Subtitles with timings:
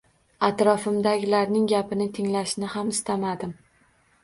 [0.45, 3.57] Atrofimdagilarning gapini tinglashni ham istamadim